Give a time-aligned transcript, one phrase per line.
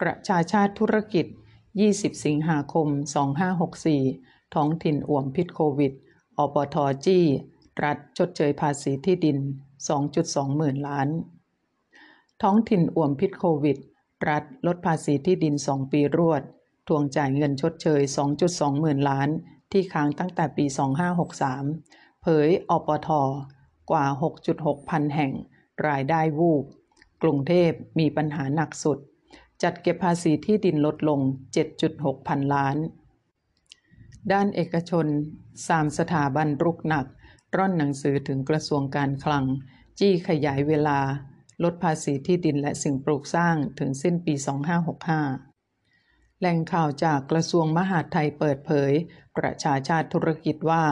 [0.00, 1.26] ประชาชาติธุรกิจ
[1.74, 2.88] 20 สิงหาคม
[3.70, 5.92] 2564 ท้องถิ่นอ่วมพิษโควิด
[6.38, 7.24] อปทจี้
[7.84, 9.38] รัฐชดเชยภาษีที่ดิน
[9.98, 11.08] 2.2 หมื่นล้าน
[12.42, 13.78] ท้องถิ่นอ่วมพิษโควิด
[14.28, 16.42] รัฐลดภาษีที่ดิน 2 ปีรวด
[16.88, 18.00] ทวงจ่ายเงินชดเชย
[18.40, 19.28] 2.2 หมื่นล้าน
[19.72, 20.64] ที่ค้างตั้งแต่ปี
[21.44, 23.08] 2563 เผยอปท
[23.90, 24.06] กว่า
[24.48, 25.32] 6.6 พันแห่ง
[25.88, 26.64] รายได้วูบ
[27.22, 28.98] กรุงเทพมีปัญหาหนักสุด
[29.62, 31.20] จัดเก็บภาษีที่ดินลดลง
[31.74, 32.76] 7.6 พันล้าน
[34.32, 35.06] ด้านเอกชน
[35.52, 37.06] 3 สถาบันรุกหนัก
[37.56, 39.44] ร่อนหนังสือถึงกระทรวงการคลัง
[39.98, 41.00] จี้ขยายเวลา
[41.62, 44.34] ลดภาษีที่ดินและสิ่งปลูกสร้างถึงสิ้นปี
[45.56, 48.92] 2565 แหล่งข่าวจากกระทรวงมหาดไทยเปิดเผย
[49.36, 50.84] ประชาชาติธุรกิจว่า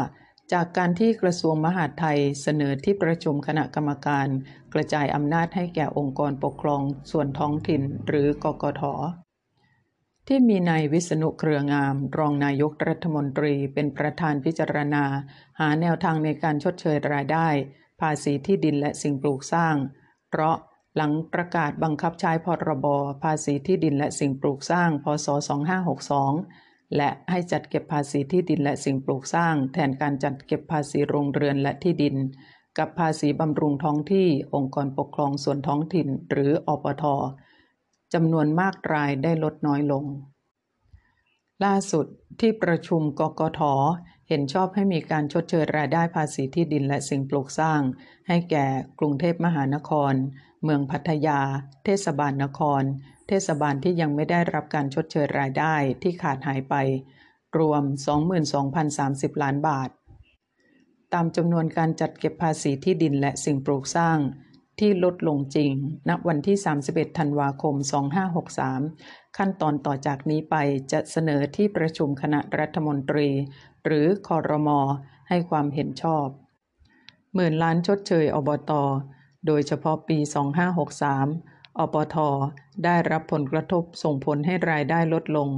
[0.52, 4.26] จากการที่กระทรวงมหาดไทยเสนอที่ประชุมคณะกรรมการ
[4.74, 8.82] กระจายอำนาจให้แก่องค์กรปกครองส่วนท้องถิ่นหรือกกท
[10.28, 15.04] ที่มีนายวิษณุเครืองาม รองนายกรัฐมนตรีเป็นประธานพิจารณา
[15.60, 17.48] หาแนวทางในการชดเชยรายได้
[18.00, 19.74] ภาษีที่ดินและสิ่งปลูกสร้าง
[20.30, 20.56] เพราะ
[20.96, 22.86] หลังประกาศบังคับใช้พรบ
[23.22, 25.28] ภาษีที่ดินและสิ่งปลูกสร้าง พศ
[25.98, 26.63] 2562
[26.96, 32.16] และให้จัดเก็บภาษีที่ดินและสิ่งปลูกสร้าง แทนการจัดเก็บภาษีโรงเรือนและที่ดิน
[32.78, 37.04] กับภาษีบำรุงท้องที่องค์กรปกครองส่วนท้องถิ่น หรืออปท
[38.14, 40.04] จำนวนมากรายได้ลดน้อยลง
[41.64, 42.06] ล่าสุด
[42.40, 43.60] ที่ประชุมกกท
[44.28, 47.80] เห็นชอบให้มีการชดเชยรายได้ภาษีที่ดินและสิ่งปลูกสร้าง
[48.28, 48.66] ให้แก่
[48.98, 50.14] กรุงเทพมหานคร
[50.62, 51.40] เมืองพัทยา
[51.84, 52.82] เทศบาลนคร
[53.28, 56.74] เทศบาลที่ยังไม่ได้รับการชดเชยรายได้ที่ขาดหายไป
[57.58, 57.82] รวม
[58.62, 59.90] 22,030 ล้านบาท
[61.12, 64.18] ตามจำนวนการจัดเก็บภาษีที่ดินและสิ่งปลูกสร้าง
[64.80, 65.70] ที่ลดลงจริง
[66.08, 66.56] ณ วันที่
[66.88, 67.74] 31 ธันวาคม
[68.56, 70.54] 2563 ขั้นตอนต่อจากนี้ไป
[70.92, 73.28] จะเสนอที่ประชุมคณะรัฐมนตรี
[73.84, 74.80] หรือคอรมอ
[75.28, 76.26] ให้ความเห็นชอบ
[77.34, 78.72] หมื่นล้านชดเชยอบต
[79.46, 80.18] โดยเฉพาะปี
[80.98, 82.16] 2563 อปท
[82.84, 85.48] ได้รับผลกระทบส่งผลให้รายได้ลดลง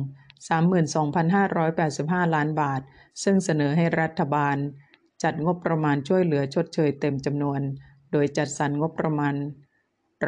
[1.32, 2.80] 32,585 ล้านบาท
[3.22, 4.56] ซึ่งเสนอให้รัฐบาล
[5.22, 7.60] จัดงบประมาณช่วยเหลือชดเชยเต็มจำนวน
[8.12, 9.34] โดยจัดสรรงบประมาณ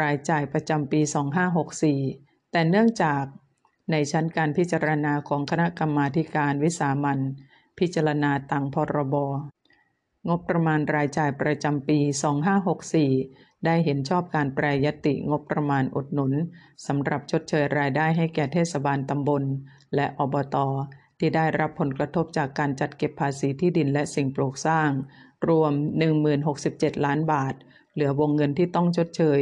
[0.00, 1.00] รายจ่ายประจำปี
[1.76, 3.22] 2564 แต่เนื่องจาก
[3.90, 7.18] ในชั้นการพิจารณาของคณะกรรมาการวิสามัน
[7.78, 9.16] พิจารณาต่างพรบ
[10.28, 11.98] งบประมาณรายจ่ายประจำปี
[12.82, 16.32] 2564 ได้เห็นชอบการแปรยติงบประมาณอุดหนุน
[16.86, 19.42] สำหรับชดเชยรายได้ให้แก่เทศบาลตำบล
[19.94, 20.56] และอบต
[21.18, 24.90] ที่ได้รับผลกระทบจากการจัดเก็บภาษีที่ดินและสิ่งปลูกสร้าง
[25.48, 25.72] รวม
[26.38, 27.54] 1067 ล้านบาท
[27.92, 29.40] เหลือวงเงินที่ต้องชดเชย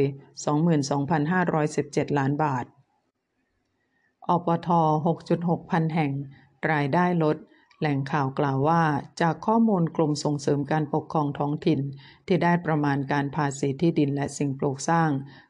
[0.89, 2.65] 22,517 ล้านบาท
[4.29, 4.69] อปท
[5.19, 6.11] 6.6 พันแห่ง
[6.71, 7.37] รายได้ลด
[7.79, 8.83] แหล่งข่าวกล่าวว่า
[9.21, 11.79] จากข้อมูลกรมส่งเสริมการปกครองท้องถิ่น
[12.27, 15.09] ที่ได้ประมาณการภาษีที่ดินและสิ่งปลูกสร้าง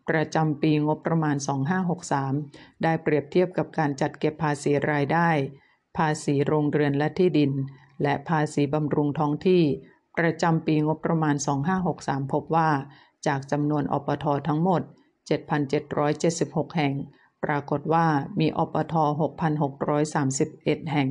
[0.09, 1.35] ประจำปีงบประมาณ
[2.09, 5.29] 2563 ได้เปรียบเทียบกับการจัดเก็บภาษีรายได้
[5.97, 7.51] ภาษีโรงเรือนและที่ดิน
[8.03, 9.63] และภาษีบำรุงท้องที่
[10.17, 11.35] ประจำปีงบประมาณ
[11.83, 12.69] 2563 พบว่า
[13.27, 14.81] จากจำนวนอปททั้งหมด
[15.79, 16.93] 7,776 แห่ง
[17.43, 18.05] ปรากฏว่า
[18.39, 18.93] มีอปท
[19.73, 21.07] 6,631 แห่ง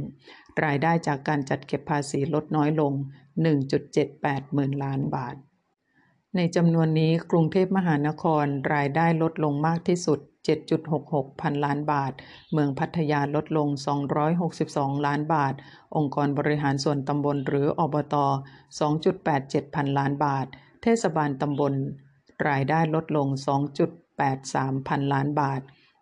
[0.64, 2.92] รายได้จากการจัดเก็บภาษีลดน้อยลง
[3.72, 5.36] 1.78 หมื่นล้านบาท
[6.36, 8.44] ในจำนวนนี้กรุงเทพมหานคร
[8.74, 10.18] รายได้ลดลงมากที่สุด
[10.80, 12.12] 7.66 พันล้านบาท
[12.52, 13.68] เมืองพัทยาลดลง
[14.36, 15.54] 262 ล้านบาท
[15.96, 18.14] องค์กรบริหารส่วนตำบลหรืออบต
[18.94, 20.46] 2.87 พันล้านบาท
[20.82, 21.72] เทศบาลตำบล
[22.48, 23.28] รายได้ลดลง
[24.08, 25.60] 2.83 พันล้านบาท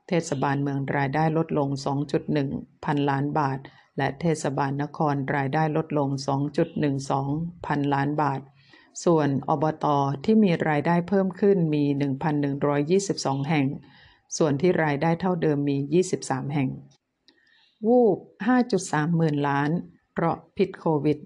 [0.08, 1.68] เทศบาลเมืองรายได้ลดลง
[2.26, 3.58] 2.1 พันล้านบาท
[3.98, 6.08] และเทศบาลนครรายได้ลดลง
[6.88, 8.40] 2.12 พันล้านบาท
[9.04, 11.84] ส่วนอบตอที่มีรายได้เพิ่มขึ้นมี
[12.66, 13.66] 1,122 แห่ง
[14.36, 15.76] ส่วนที่รายได้เท่าเดิมมี
[16.12, 16.68] 23 แห่ง
[17.86, 18.18] วูบ
[18.66, 19.70] 5.3 หมื่นล้าน
[20.12, 21.18] เพราะผิดโควิด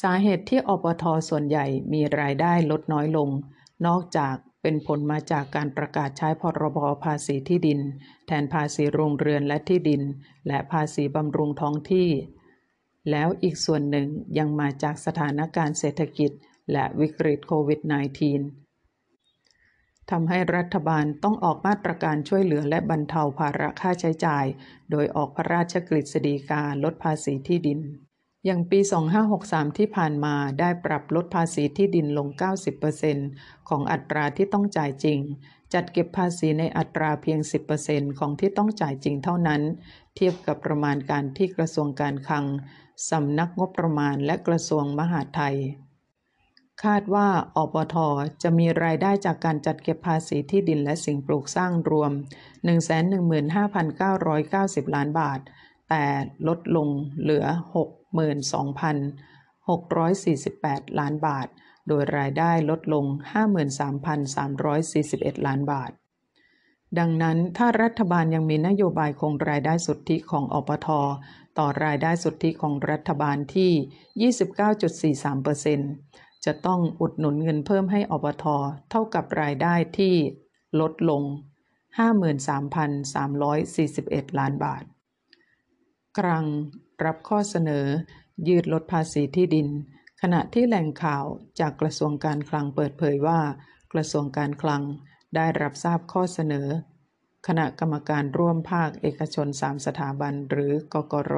[0.00, 3.28] สาเหตุที่อบตส่วนใหญ่มีรายได้ลดน้อยลง
[3.86, 7.80] นอกจาก เป็นผลมาจากการประกาศใช้พรบภาษีที่ดิน
[8.26, 10.02] แทนภาษีโรงเรือนและที่ดิน
[10.48, 12.08] และภาษีบำรุงท้องที่
[13.10, 14.08] แล้วอีกส่วนหนึ่ง
[14.38, 16.30] ยังมาจากสถานการณ์เศรษฐกิจ
[16.72, 17.80] และวิกฤตโควิด
[18.76, 24.44] -19 ทำให้รัฐบาลต้องออกมาตรการช่วยเหลือและบรรเทาภาระค่าใช้จ่าย
[24.90, 27.80] โดยออกพระราชกฤษฎีกาลดภาษีที่ดิน
[28.44, 28.78] อย่างปี
[29.28, 32.28] 2563 ที่ผ่านมาได้ปรับลดภาษีที่ดินลง
[32.98, 35.18] 90%ของอัตราที่ต้องจ่ายจริง
[35.74, 37.38] จัดเก็บภาษีในอัตราเพียง
[37.78, 39.62] 10%ของที่ต้องจ่ายจริงเท่านั้น
[40.14, 42.44] เทียบกับประมาณการที่กระทรวงการคลัง
[43.10, 45.56] สำนักงบประมาณและกระทรวงมหาดไทย
[46.84, 47.96] คาดว่าอปท
[48.42, 52.12] จะมีรายได้จากการจัดเก็บภาษีที่ดินและสิ่งปลูกสร้างรวม
[53.72, 55.40] 115,990 ล้านบาท
[55.88, 56.04] แต่
[56.48, 56.88] ลดลง
[57.20, 57.46] เหลือ
[58.16, 61.48] 62,648 ล้านบาท
[61.88, 63.04] โดยรายได้ลดลง
[64.26, 65.90] 53,341 ล้านบาท
[66.98, 70.88] ดังนั้นถ้ารัฐบาลยังมีนโยบายคงรายได้สุทธิของอปท
[71.58, 73.70] ต่อรายได้สุทธิของรัฐบาลที่
[75.82, 78.44] 29.43%จะต้องอุดหนุนเงินเพิ่มให้อปท
[78.90, 80.14] เท่ากับรายได้ที่
[80.80, 81.22] ลดลง
[82.00, 84.84] 53,341 ล้านบาท
[86.18, 86.44] ครัง
[87.04, 87.86] รับข้อเสนอ
[88.48, 89.68] ยืดลดภาษีที่ดิน
[90.22, 91.24] ขณะที่แหล่งข่าว
[91.60, 93.40] จากกระทรวงการคลังเปิดเผยว่า
[93.92, 94.82] กระทรวงการคลัง
[95.36, 96.68] ได้รับทราบข้อเสนอ
[97.46, 101.34] คณะกรรมการร่วมภาคเอกชน 3 สถาบันหรือกกร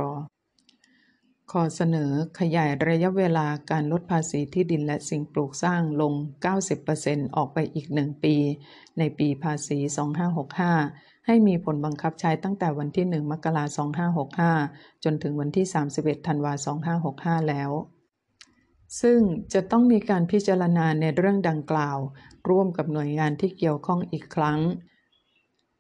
[1.53, 6.13] ขอเสนอขยายระยะเวลาการลดภาษีที่ดินและสิ่งปลูกสร้างลง
[6.75, 8.37] 90%ออกไปอีก 1 ปี
[8.99, 9.79] ในปีภาษี
[10.69, 13.89] 2565 ให้มีผลบังคับใช้ตั้งแต่วันที่ 1 มกราคม
[14.47, 16.77] 2565 จนถึงวันที่ 31 ธันวาคม
[17.09, 17.71] 2565 แล้ว
[19.01, 19.21] ซึ่ง
[19.53, 21.99] จะต้องมีการพิจารณาในเรื่องดังกล่าว
[22.49, 24.61] ร่วมกับหน่วยงานที่เกี่ยวข้องอีกครั้ง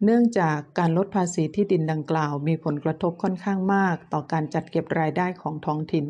[0.04, 6.06] เนื่องจากการลดภาษีที่ดินดังกล่าว มีผลกระทบค่อนข้างมาก ต่อการจัดเก็บรายได้ของท้องถิ่น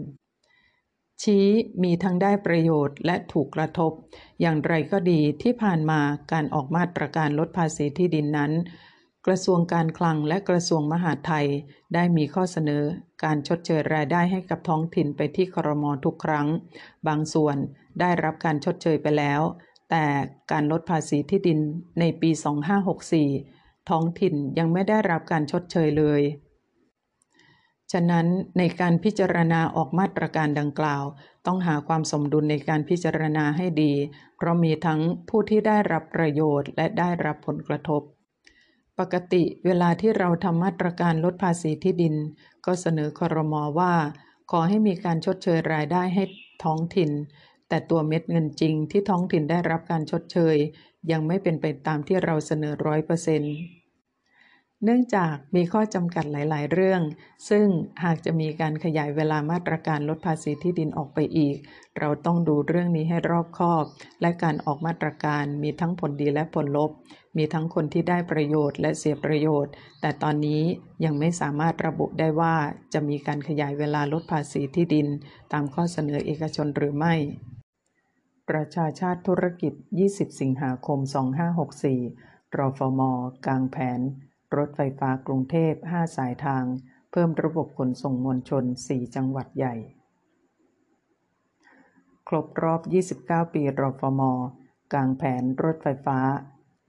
[1.22, 1.46] ชี้
[1.82, 3.92] มีทั้งได้ประโยชน์และถูกกระทบ
[4.40, 6.00] อย่างไรก็ดีที่ผ่านมา
[6.32, 8.52] การออกมาตรการลดภาษีที่ดินนั้น
[9.26, 11.46] กระทรวงการคลังและกระทรวงมหาดไทย
[11.94, 12.84] ได้มีข้อเสนอ
[13.24, 16.46] การชดเชยรายได้ให้กับท้องถิ่นไปที่ครมทุกครั้ง
[17.06, 17.56] บางส่วน
[18.00, 19.40] ได้รับการชดเชยไปแล้ว
[19.90, 20.04] แต่
[20.50, 21.58] การลดภาษีที่ดิน
[22.00, 22.30] ในปี
[23.10, 26.22] 2564 ท้องถิ่นยังไม่ได้รับการชดเชยเลย
[27.92, 28.26] ฉะนั้น
[28.58, 31.04] ในการพิจารณาออกมาตรการดังกล่าว
[31.46, 33.92] ต้องหาความสมดุลในการพิจารณาให้ดี
[34.36, 38.02] เพราะมีทั้งผู้ที่ได้รับประโยชน์และได้รับผลกระทบ
[39.00, 42.14] ปกติเวลาที่เราทำมาตรการลดภาษีที่ดิน
[42.66, 43.94] ก็เสนอครมว่า
[44.50, 46.24] ขอให้มีการชดเชยรายได้ให้
[46.64, 47.10] ท้องถิ่น
[47.68, 50.56] แต่ตัวเม็ดเงินจริงที่ท้องถิ่นได้รับการชดเชย
[51.10, 53.54] ยังไม่เป็นไปตามที่เราเสนอร้อยเปอร์เซ็นต์
[54.84, 57.02] เนื่องจากมีข้อจำกัดหลาย ๆ เรื่อง
[57.48, 57.66] ซึ่ง
[58.04, 61.56] หากจะมีการขยายเวลามาตรการลดภาษีที่ดินออกไปอีก
[61.98, 63.84] เราต้องดูเรื่องนี้ให้รอบคอบ
[64.20, 66.90] และการออกมาตรการมีทั้งผลดีและผลลบ
[67.36, 70.62] มีทั้งคนที่ได้ประโยชน์และเสียประโยชน์ แต่ตอนนี้
[71.04, 72.54] ยังไม่สามารถระบุได้ว่า
[72.92, 75.08] จะมีการขยายเวลาลดภาษีที่ดิน
[75.52, 77.14] ตามข้อเสนอเอกชนหรือไม่
[78.48, 79.72] ประชาชาติธุรกิจ
[80.06, 80.98] 20 สิงหาคม
[81.78, 83.00] 2564รฟม
[83.46, 84.00] กลางแผน
[84.56, 86.64] รถไฟฟ้ากรุงเทพ 5 สายทาง
[87.10, 89.74] เพิ่มระบบขนส่งมวลชน 4 จังหวัดใหญ่
[92.28, 92.80] ครบรอบ
[93.16, 94.22] 29 ปีรฟม
[94.92, 96.18] กลางแผนรถไฟฟ้า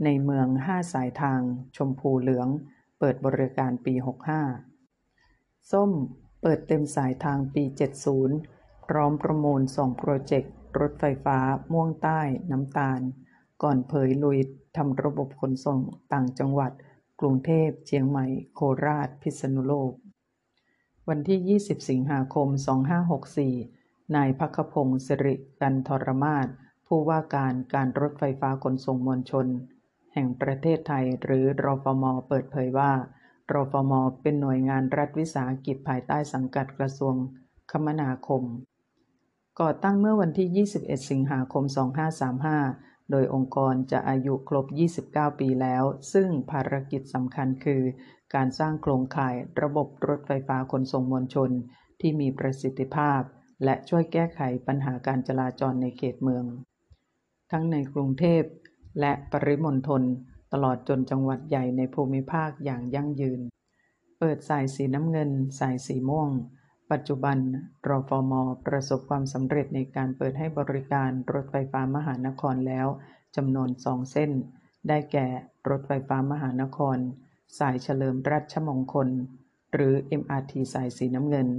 [0.03, 1.41] ในเมือง 5 สายทาง
[1.75, 2.47] ชมพูเหลือง
[2.99, 3.93] เปิดบริการปี
[4.87, 5.91] 65 ส้ม
[6.41, 7.63] เปิดเต็มสายทางปี
[8.27, 11.37] 70 พร้อมประมูลส่งโปรเจกต์ รถไฟฟ้า
[11.73, 12.21] ม่วงใต้
[12.51, 13.01] น้ำตาล
[13.63, 14.37] ก่อนเผยลุย
[14.77, 15.79] ทำระบบขนส่ง
[16.13, 16.71] ต่างจังหวัด
[17.21, 18.25] กรุงเทพเชียงใหม่
[18.55, 19.93] โคราช พิษณุโลก
[21.09, 22.47] วันที่ 20 สิงหาคม
[23.31, 26.47] 2564 นายพักพงศ์สิริกันทรมาศ
[26.87, 29.47] ผู้ว่าการการรถไฟฟ้าขนส่งมวลชน
[30.13, 32.91] แห่งประเทศไทยหรือรฟม เปิดเผยว่า
[33.53, 37.15] รฟม เป็นหน่วยงานรัฐวิสาหกิจภายใต้สังกัดกระทรวง
[37.71, 38.43] คมนาคม
[39.59, 41.63] ก่อตั้งเมื่อวันที่ 21 สิงหาคม
[42.29, 44.65] 2535 โดยองค์กรจะอายุครบ
[45.03, 47.81] 29 ปีแล้ว ซึ่งภารกิจสำคัญคือ
[48.35, 51.49] การสร้างโครงข่ายระบบรถไฟฟ้าขนส่งมวลชน
[52.01, 53.21] ที่มีประสิทธิภาพ
[53.63, 56.45] และช่วยแก้ไขปัญหาการจราจรในเขตเมือง
[57.51, 58.43] ทั้งในกรุงเทพ
[58.99, 60.03] และปริมณฑล
[60.53, 63.41] ตลอดจนจังหวัดใหญ่ในภูมิภาคอย่างยั่งยืน
[64.19, 66.29] เปิดสายสีน้ำเงิน สายสีม่วง
[66.91, 67.37] ปัจจุบัน
[67.87, 68.33] รอฟอม
[68.67, 72.87] ประสบความสำเร็จในการเปิดให้บริการรถไฟฟ้ามหานครแล้ว
[73.35, 74.31] จำนวนสองเส้น
[74.87, 75.27] ได้แก่
[75.69, 76.97] รถไฟฟ้ามหานคร
[77.59, 79.09] สายเฉลิมราชมงคล
[79.73, 81.49] หรือ MRT สายสีน้ำเงิน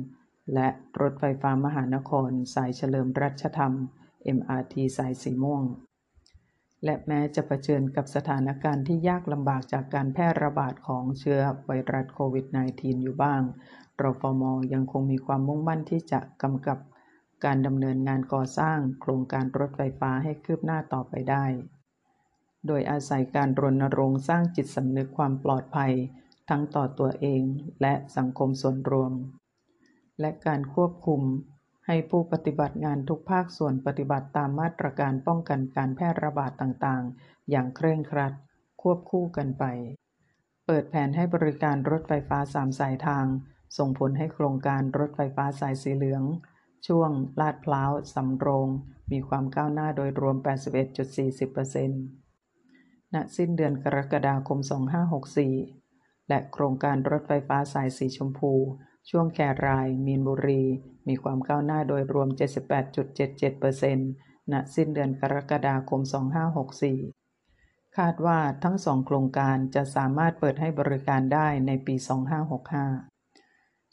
[0.55, 0.69] และ
[1.01, 3.73] รถไฟฟ้ามหานคร สายเฉลิมรัชธรรม
[4.39, 5.65] MRT สายสีม่วง
[6.85, 13.43] และแม้จะะเผชิญกับสถานการณ์ที่ยากลำบากจากการแพร่ระบาดของเชื้อไวรัสโควิด -19 อยู่บ้าง
[14.03, 14.43] รรฟม
[14.73, 16.79] ยังคงมีความมุ่งมั่นที่จะกำกับ
[17.45, 21.45] การดำเนินงานก่อสร้างโครงการรถไฟฟ้าให้คืบหน้าต่อไปได้
[22.67, 25.93] โดยอาศัยการรณรงค์สร้างจิตสำนึกความปลอดภัย
[26.51, 27.43] ทั้งต่อตัวเอง
[27.83, 29.13] และสังคมส่วนรวม
[30.21, 31.23] และการควบคุม
[31.87, 38.33] ให้ผู้ปฏิบัติงานทุกภาคส่วนปฏิบัติตามมาตรการป้องกันการแพร่ระบาดต่างๆ อย่างเคร่งครัด
[38.83, 39.65] ควบคู่กันไป
[40.67, 43.27] เปิดแผนให้บริการรถไฟฟ้าสามสายทาง
[43.77, 46.23] ส่งผลให้โครงการรถไฟฟ้าสายสีเหลือง
[46.87, 47.11] ช่วง
[47.41, 48.69] ลาดพร้าวสำโรง
[49.13, 50.37] มีความก้าวหน้าโดยรวม
[51.95, 54.59] 81.40%ณสิ้นเดือนกรกฎาคม
[55.45, 58.53] 2564 และโครงการรถไฟฟ้าสายสีชมพู
[59.11, 60.63] ช่วงแคราย มีนบุรี
[61.09, 62.29] มีความก้าวหน้าโดยรวม
[63.81, 66.01] 78.77%ณสิ้นเดือนกรกฎาคม
[66.79, 73.12] 2564คาดว่าทั้งสองโครงการจะสามารถเปิดให้บริการได้ในปี 2565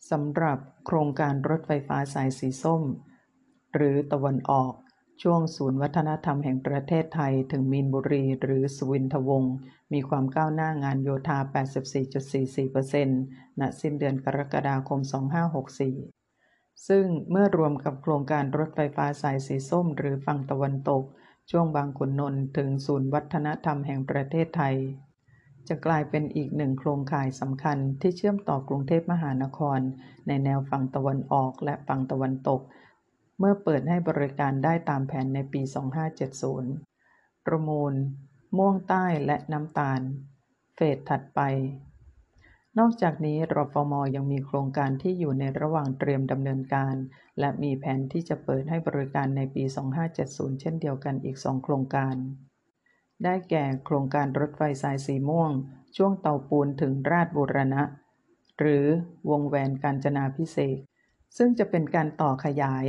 [0.10, 2.84] สำหรับโครงการรถไฟฟ้าสายสีส้ม
[3.74, 4.74] หรือตะวันออก
[5.22, 9.54] ช่วงศูนย์วัฒนธรรมแห่งประเทศไทยถึงมีนบุรีหรือสุวินทวงศ์
[9.94, 11.38] มีความก้าวหน้างานโยธา
[12.50, 15.00] 84.44%ณ สิ้นเดือนกรกฎาคม
[16.14, 16.20] 2564
[16.88, 21.04] ซึ่งเมื่อรวมกับโครงการรถไฟฟ้าสายสีส้ม หรือฝั่งตะวันตก
[21.52, 24.76] ช่วงบางขุนนนท์ถึงศูนย์วัฒนธรรมแห่งประเทศไทย
[25.70, 29.80] จะกลายเป็นอีกหนึ่งโครงข่ายสำคัญที่เชื่อมต่อกรุงเทพมหานคร
[30.28, 32.62] ในแนวฝั่งตะวันออกและฝั่งตะวันตก
[33.40, 35.62] เมื่อเปิดให้บริการได้ตามแผนในปี
[36.74, 37.94] 2570 ประมูล
[38.58, 40.02] ม่วงใต้และน้ำตาล
[40.76, 41.42] เฟสถัดไป
[42.80, 46.96] นอกจากนี้รฟมยังมีโครงการที่อยู่ในระหว่างเตรียมดำเนินการ
[47.40, 49.64] และมีแผนที่จะเปิดให้บริการในปี
[50.12, 52.16] 2570 เช่นเดียวกันอีก 2 โครงการ
[53.24, 55.52] ได้แก่โครงการรถไฟสายสีม่วง
[55.98, 57.84] ช่วงเตาปูนถึงราชบูรณะ
[58.60, 58.86] หรือ
[59.30, 60.78] วงแหวนกาญจนาพิเศษ
[61.38, 62.86] ซึ่งจะเป็นการต่อขยาย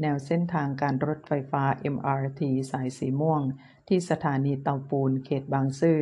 [0.00, 1.62] แนวเส้นทางการรถไฟฟ้า
[1.94, 3.42] MRT สายสีม่วง
[3.88, 6.00] ที่สถานีเตาปูนเขตบางซื่อ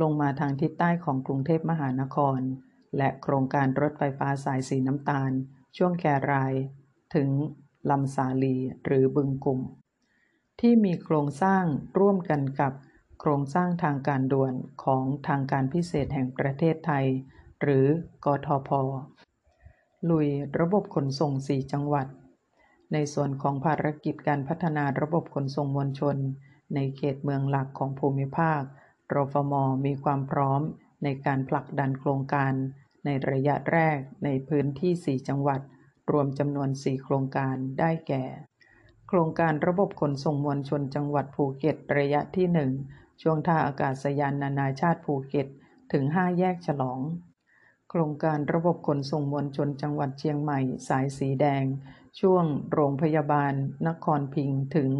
[0.00, 2.40] ลงมาทางทิศใต้ของกรุงเทพมหานคร
[2.96, 5.30] และโครงการรถไฟฟ้าสายสีน้ำตาล
[5.76, 6.52] ช่วงแคราย
[7.14, 7.30] ถึง
[7.90, 9.60] ลำสาลีหรือบึงกลุ่ม
[10.60, 11.64] ที่มีโครงสร้าง
[11.98, 12.72] ร่วมกันกับ
[13.20, 17.06] โครงสร้างทางการด่วนของทางการพิเศษแห่งประเทศไทย
[17.62, 17.86] หรือ
[18.24, 18.70] กทพ
[20.10, 20.28] ลุย
[20.60, 22.06] ระบบขนส่ง 4 จังหวัด
[22.92, 26.16] ในส่วนของภารกิจการพัฒนาระบบขนส่งมวลชน
[26.74, 28.62] ในเขตเมืองหลักของภูมิภาค
[29.14, 29.54] รฟม
[29.86, 30.60] มีความพร้อม
[31.04, 32.52] ในการผลักดันโครงการ
[33.04, 35.60] ในระยะแรกในพื้นที่ 4 จังหวัด
[36.10, 38.24] รวมจำนวน 4 โครงการได้แก่
[39.10, 42.46] โครงการระบบขนส่งมวลชนจังหวัดภูเก็ตระยะที่
[42.84, 45.46] 1 ช่วงท่าอากาศยานนานาชาติภูเก็ต
[45.92, 47.00] ถึง 5 แยกฉลอง
[47.90, 51.64] โครงการระบบขนส่งมวลชนจังหวัดเชียงใหม่ สายสีแดง
[52.20, 53.52] ช่วงโรงพยาบาล
[53.88, 54.90] นครพิงถึง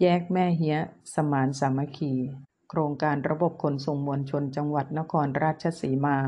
[0.00, 0.78] แยกแม่เฮีย
[1.14, 2.12] สมานสามัคคี
[2.70, 6.18] โครงการระบบขนส่งมวลชนจังหวัดนครราชสีมา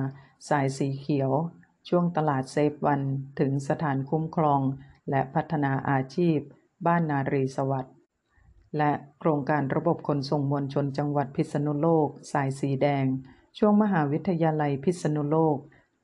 [0.49, 1.31] สายสีเขียว
[1.89, 3.01] ช่วงตลาดเซฟวัน
[3.41, 4.61] ถึงสถานคุ้มครอง
[5.11, 6.39] และพัฒนาอาชีพ
[6.87, 7.95] บ้านนารีสวัสดิ์
[8.79, 13.07] และโครงการระบบขนส่งมวลชนจังหวัดพิษณุโลก สายสีแดง
[13.59, 15.57] ช่วงมหาวิทยาลัยพิษณุโลก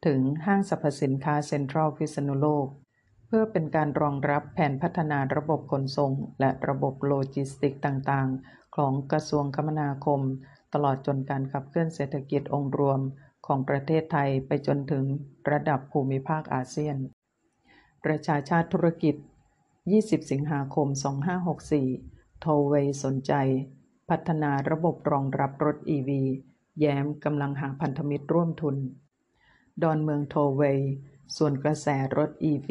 [0.06, 2.66] ถึงห้างสรรพสินค้าเซ็นทรัลพิษณุโลก
[3.26, 10.20] เพื่อเป็นการรองรับแผนพัฒนาระบบขนส่ง และระบบโลจิสติกต่างๆ ของกระทรวงคมนาคม
[10.74, 13.00] ตลอดจนการขับเคลื่อนเศรษฐกิจองค์รวม
[13.46, 15.04] ของประเทศไทยไปจนถึง
[15.50, 16.96] ระดับภูมิภาคอาเซียน
[18.04, 19.14] ประชาชาติธุรกิจ
[19.88, 20.88] 20 สิงหาคม
[21.64, 23.32] 2564 โทเวย์สนใจ
[24.08, 26.10] พัฒนาระบบรองรับรถ EV
[26.80, 28.76] แย้มกำลังหาพันธมิตรร่วมทุน
[29.82, 30.90] ดอนเมืองโทเวย์
[31.36, 32.68] ส่วนกระแสรถ EV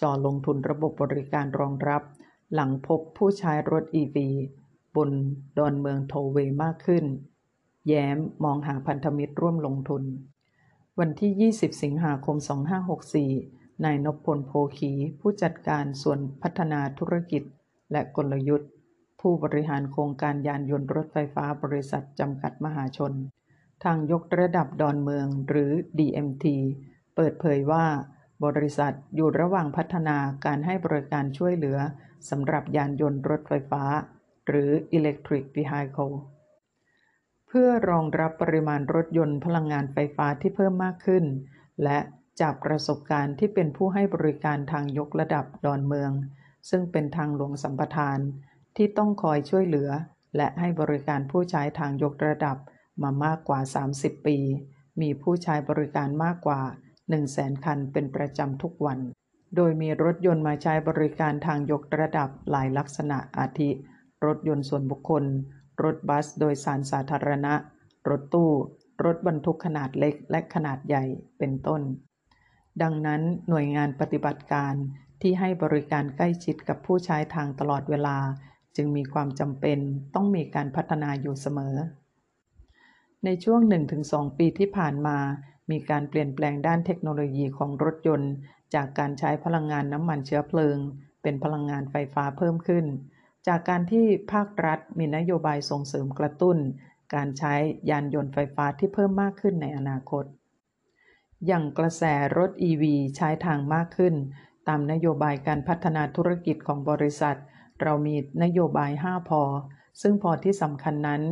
[0.00, 2.02] จ่อลงทุนระบบบริการรองรับ
[2.54, 4.16] หลังพบผู้ใช้รถ EV
[4.96, 5.10] บน
[5.58, 7.04] ดอนเมืองโทเวย์มากขึ้น
[7.88, 10.02] แย้มมองหาพันธมิตรร่วมลงทุน
[11.00, 12.36] วันที่ 20 สิงหาคม
[13.02, 17.42] 2564 นายนพพลโพขีผู้จัดการส่วนพัฒนาธุรกิจ
[17.92, 18.70] และกลยุทธ์
[19.20, 23.12] ผู้บริหารโครงการยานยนต์รถไฟฟ้าบริษัทจำกัดมหาชน
[23.84, 26.46] ทางยกระดับดอนเมืองหรือ DMT
[27.16, 27.84] เปิดเผยว่า
[28.44, 31.78] บริษัทอยู่ระหว่างพัฒนาการให้บริการช่วยเหลือ
[32.30, 33.82] สำหรับยานยนต์รถไฟฟ้า
[34.46, 36.14] หรือ Electric Vehicle
[37.48, 41.24] เพื่อรองรับปริมาณรถยนต์พลังงานไฟฟ้าที่เพิ่มมากขึ้น
[41.82, 41.98] และ
[42.40, 46.12] จากประสบการณ์ที่เป็นผู้ให้บริการทางยกระดับดอนเมือง
[46.70, 48.18] ซึ่งเป็นทางหลวงสัมปทาน
[48.76, 49.90] ที่ต้องคอยช่วยเหลือ
[50.36, 52.56] และให้บริการผู้ใช้ทางยกระดับ
[53.02, 53.60] มามากกว่า
[53.94, 54.38] 30 ปี
[55.00, 56.60] มีผู้ใช้บริการมากกว่า
[57.12, 58.98] 100,000 คันเป็นประจำทุกวัน
[59.56, 63.70] โดยมีรถยนต์มาใช้บริการทางยกระดับหลายลักษณะอาทิ
[64.24, 65.24] รถยนต์ส่วนบุคคล
[65.84, 67.54] รถบัสโดยสารสาธารณะ
[68.08, 68.50] รถตู้
[69.04, 71.04] รถบรรทุกขนาดเล็กและขนาดใหญ่
[71.38, 71.82] เป็นต้น
[72.82, 74.74] ดังนั้นหน่วยงานปฏิบัติการ
[75.20, 78.18] ที่ให้บริการใกล้ชิดกับผู้ใช้ทางตลอดเวลา
[78.76, 79.78] จึงมีความจำเป็น
[80.14, 81.74] ต้องมีการพัฒนาอยู่เสมอ
[83.24, 83.60] ในช่วง
[84.00, 85.18] 1-2 ปีที่ผ่านมา
[85.70, 88.32] มีการเปลี่ยนแปลงด้านเทคโนโลยีของรถยนต์
[88.74, 90.78] จากการใช้พลังงานน้ำมันเชื้อเพลิง
[91.22, 92.84] เป็นพลังงานไฟฟ้าเพิ่มขึ้น
[93.46, 96.56] จากการที่ภาครัฐมีนโยบายส่งเสริมกระตุ้น
[97.14, 97.54] การใช้
[97.90, 100.24] ยานยนต์ไฟฟ้าที่เพิ่มมากขึ้นในอนาคต
[101.46, 102.02] อย่างกระแส
[102.38, 102.84] รถ EV
[103.16, 104.14] ใช้ทางมากขึ้น
[104.68, 107.38] ตามนโยบายการพัฒนาธุรกิจของบริษัท
[107.82, 109.42] เรามีนโยบาย 5 พอ
[110.00, 111.22] ซึ่งพอที่สำคัญนั้น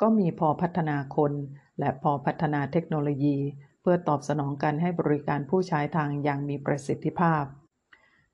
[0.00, 1.32] ก็มีพอพัฒนาคน
[1.78, 3.36] และพอพัฒนาเทคโนโลยี
[3.80, 7.44] เพื่อตอบสนองการให้บริการผู้ใช้ทางอย่างมีประสิทธิภาพ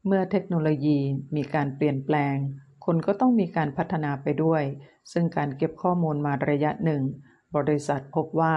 [0.06, 0.98] เมื่อเทคโนโลยี
[1.36, 2.36] มีการเปลี่ยนแปลง
[2.84, 4.62] คนก็ต้องมีการพัฒนาไปด้วย
[5.12, 7.02] ซึ่งการเก็บข้อมูลมาระยะหนึ่ง
[7.56, 8.54] บริษัทพบว่า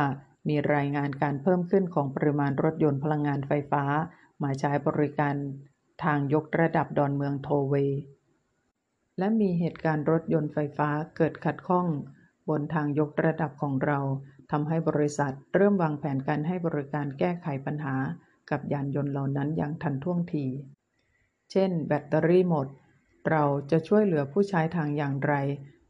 [0.48, 3.84] มีรายงานการเพิ่มขึ้นของปริมาณรถยนต์พลังงานไฟฟ้า
[4.44, 5.36] มาใช้บริการ
[6.04, 8.02] ทางยกระดับดอนเมืองโทเวย์
[9.18, 11.88] และมีเหตุการณ์รถยนต์ไฟฟ้าเกิดขัดข้อง
[12.50, 14.00] บนทางยกระดับของเรา
[14.52, 17.96] ทำให้บริษัทเริ่มวางแผนการให้บริการแก้ไขปัญหา
[18.50, 20.46] กับยานยนต์เหล่านั้นอย่างทันท่วงที
[21.52, 22.68] เช่น แบตเตอรี่หมด
[23.30, 25.34] เราจะช่วยเหลือผู้ใช้ทางอย่างไร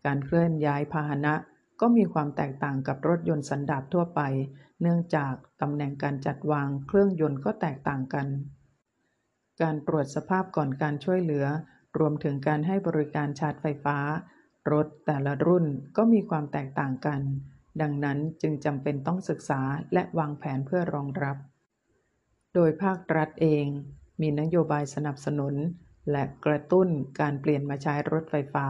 [0.06, 1.34] การเคลื่อนย้ายพาหนะ
[1.82, 4.22] ก็มีความแตกต่างกับรถยนต์สันดาปทั่วไป
[4.82, 8.28] เนื่องจากตำแหน่งการจัดวางเครื่องยนต์ก็แตกต่างกัน
[9.62, 11.46] การตรวจสภาพก่อนการช่วยเหลือ
[12.00, 13.98] รวมถึงการให้บริการชาร์จไฟฟ้า
[14.72, 15.66] รถแต่ละรุ่น
[15.98, 17.22] ก็มีความแตกต่างกัน
[17.82, 19.62] ดังนั้นจึงจำเป็นต้องศึกษา
[19.94, 21.38] และวางแผนเพื่อรองรับ
[22.54, 23.66] โดยภาครัฐเอง
[24.22, 25.56] มีนโยบายสนับสนุน
[26.12, 26.88] และกระตุ้น
[27.20, 28.68] การเปลี่ยนมาใช้รถไฟฟ้า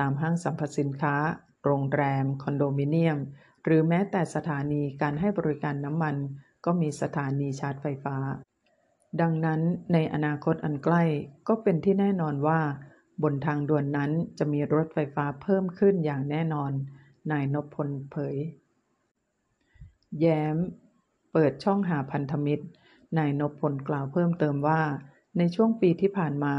[0.00, 1.16] ตามห้างสรรพสินค้า
[1.64, 3.18] โรงแรม คอนโดมิเนียม
[3.64, 6.16] หรือแม้แต่สถานีการให้บริการน้ำมัน
[6.64, 8.16] ก็มีสถานีชาร์จไฟฟ้า
[9.20, 9.60] ดังนั้น
[9.92, 11.02] ในอนาคตอันใกล้
[11.48, 12.60] ก็เป็นที่แน่นอนว่า
[13.22, 16.72] บนทางด่วนนั้นจะมีรถไฟฟ้าเพิ่มขึ้นอย่างแน่นอน
[17.30, 18.36] นายนพพลเผย
[20.20, 20.56] แย้ม
[21.32, 22.64] เปิดช่องหาพันธมิตร
[23.18, 24.80] นายนพพลกล่าวเพิ่มเติมว่า
[25.38, 26.54] ในช่วงปีที่ผ่านมา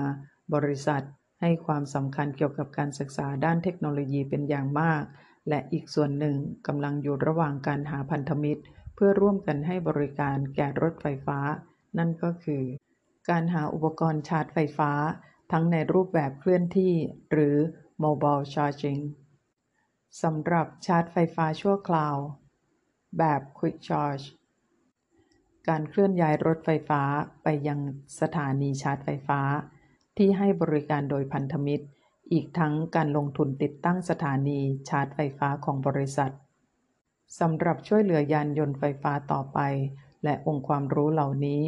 [0.53, 1.03] บริษัท
[1.41, 5.04] ให้ความสำคัญเกี่ยวกับการศึกษาด้านเทคโนโลยีเป็นอย่างมาก
[5.49, 6.36] และอีกส่วนหนึ่ง
[6.67, 8.62] กำลังอยู่ระหว่างการหาพันธมิตร
[8.95, 11.39] เพื่อร่วมกันให้บริการแก่รถไฟฟ้า
[11.97, 12.63] นั่นก็คือ
[13.30, 14.91] การหาอุปกรณ์ชาร์จไฟฟ้า
[15.51, 16.93] ทั้งในรูปแบบเคลื่อนที่
[17.32, 17.58] หรือ
[18.04, 19.01] Mobile Charging
[20.23, 22.17] สำหรับชาร์จไฟฟ้าชั่วคราว
[23.17, 24.25] แบบ Quick Charge
[25.67, 27.01] การเคลื่อนย้ายรถไฟฟ้า
[27.43, 27.80] ไปยัง
[28.21, 29.41] สถานีชาร์จไฟฟ้า
[30.17, 31.86] ที่ให้บริการโดยพันธมิตร
[32.32, 36.34] อีกทั้งการลงทุนติดตั้งสถานีชาร์จไฟฟ้าของบริษัท
[37.39, 39.60] สำหรับช่วยเหลือยานยนต์ไฟฟ้าต่อไป
[40.24, 41.62] และองค์ความรู้เหล่านี้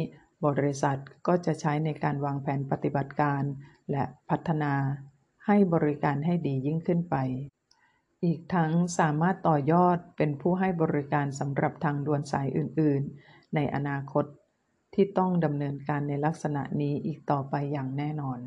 [0.46, 3.42] บริษัทก็จะใช้ในการวางแผนปฏิบัติการ
[3.90, 4.74] และพัฒนา
[5.46, 7.16] ให้บริการให้ดียิ่งขึ้นไป
[8.24, 14.24] อีกทั้งสามารถต่อยอดเป็นผู้ให้บริการสำหรับทางด่วนสายอื่น ๆ ในอนาคต
[14.94, 18.38] ที่ต้องดำเนินการในลักษณะนี้อีกต่อไปอย่างแน่นอน